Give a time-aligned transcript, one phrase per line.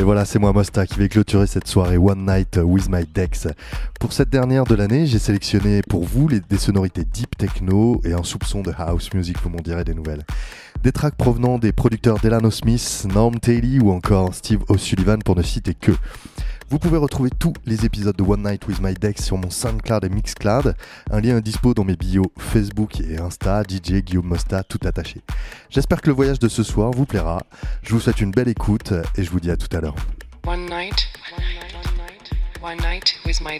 [0.00, 3.48] Et voilà, c'est moi Mosta qui vais clôturer cette soirée One Night with My Dex.
[3.98, 8.22] Pour cette dernière de l'année, j'ai sélectionné pour vous des sonorités deep techno et un
[8.22, 10.24] soupçon de house music, comme on dirait des nouvelles.
[10.84, 15.42] Des tracks provenant des producteurs Delano Smith, Norm Taylor ou encore Steve O'Sullivan pour ne
[15.42, 15.90] citer que.
[16.70, 20.04] Vous pouvez retrouver tous les épisodes de One Night with My Dex sur mon SoundCloud
[20.04, 20.76] et Mixcloud.
[21.10, 25.22] Un lien est dispo dans mes bios Facebook et Insta, DJ Guillaume Mosta, tout attaché.
[25.70, 27.42] J'espère que le voyage de ce soir vous plaira.
[27.82, 29.96] Je vous souhaite une belle écoute et je vous dis à tout à l'heure.
[30.46, 33.58] One night, one night, one night, with my.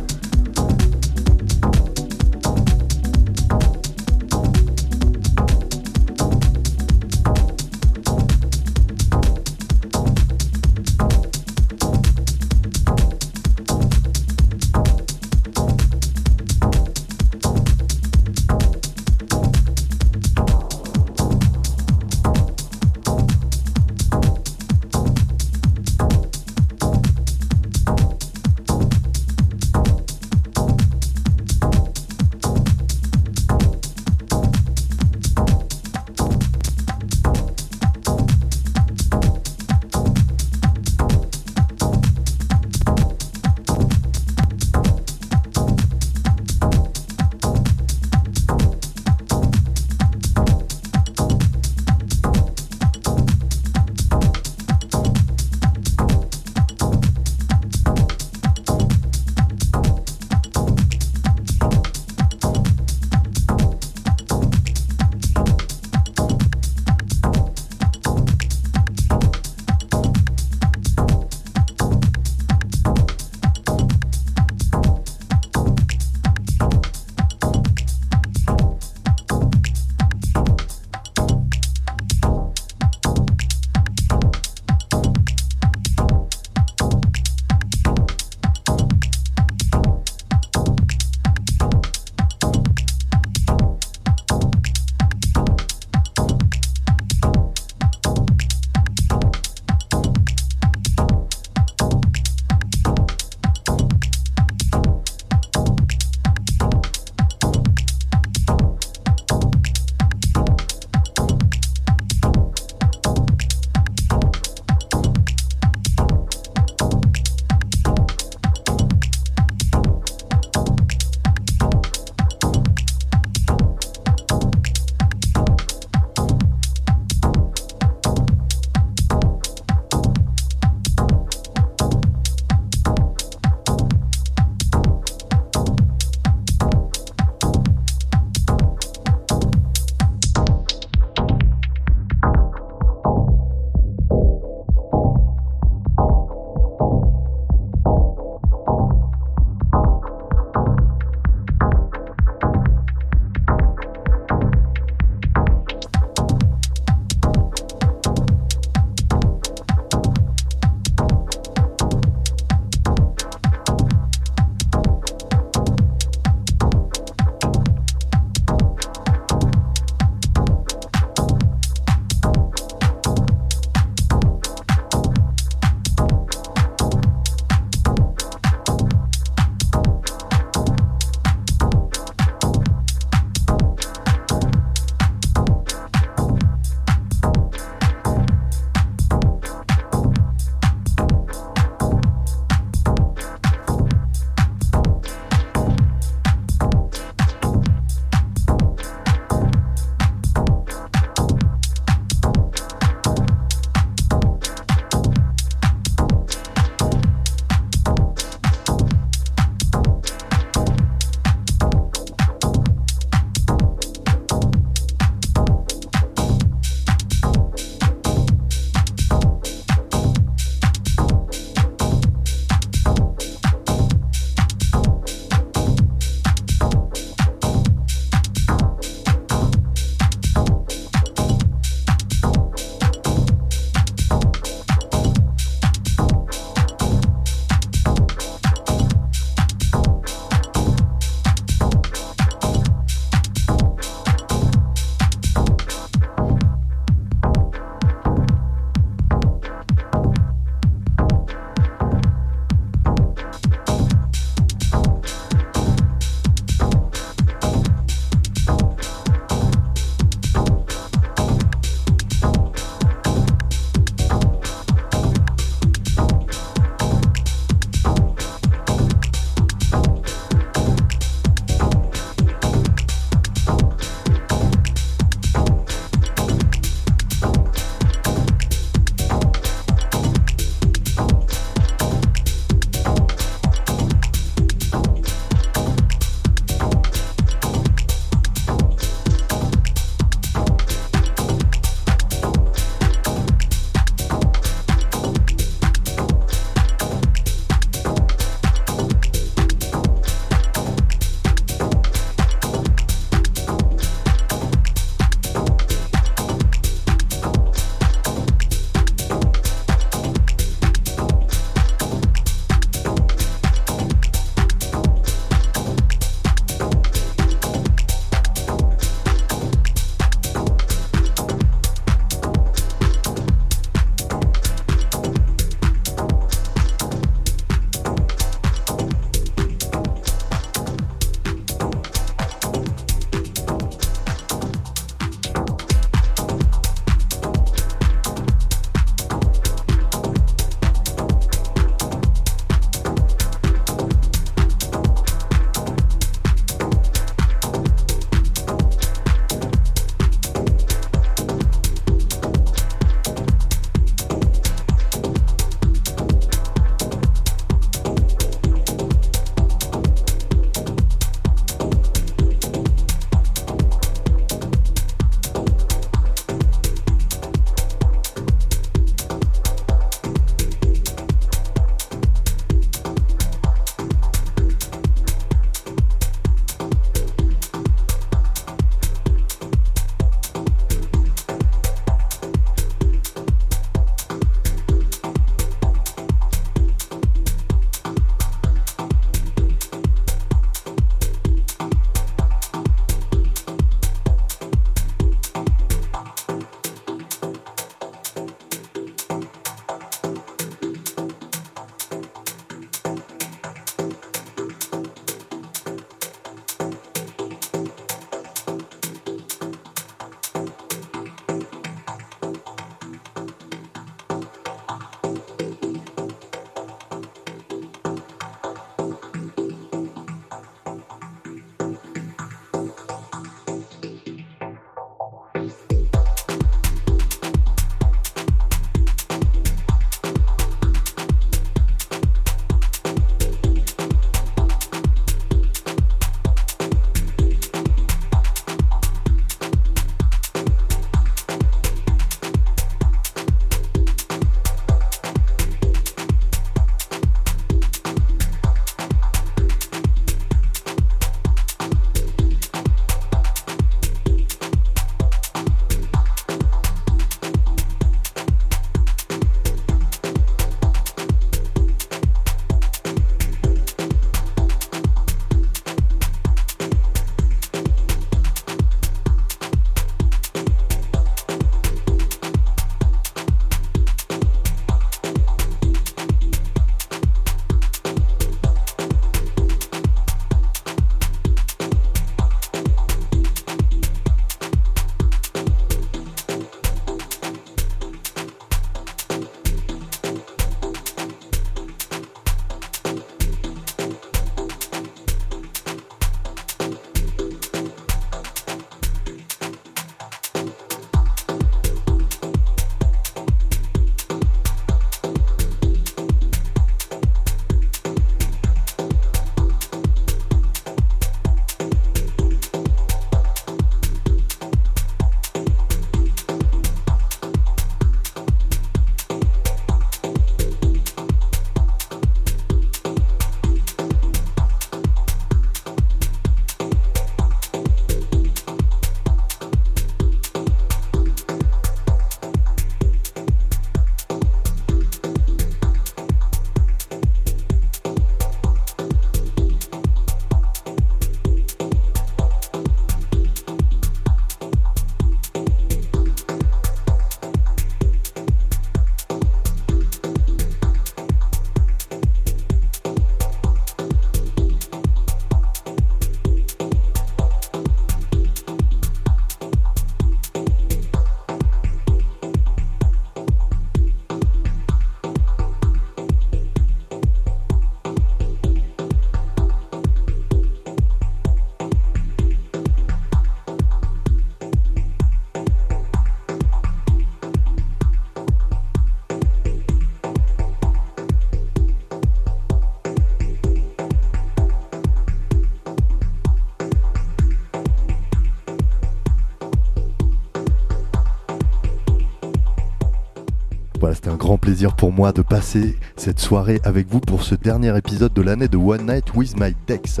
[594.42, 598.48] Plaisir pour moi de passer cette soirée avec vous pour ce dernier épisode de l'année
[598.48, 600.00] de One Night with My Dex.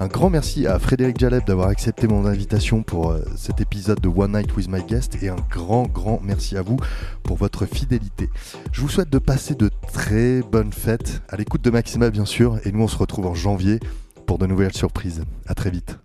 [0.00, 4.08] Un grand merci à Frédéric Jaleb d'avoir accepté mon invitation pour euh, cet épisode de
[4.08, 6.78] One Night with My Guest et un grand, grand merci à vous
[7.22, 8.28] pour votre fidélité.
[8.72, 12.58] Je vous souhaite de passer de très bonnes fêtes à l'écoute de Maxima bien sûr
[12.64, 13.78] et nous on se retrouve en janvier
[14.26, 15.22] pour de nouvelles surprises.
[15.46, 15.96] À très vite.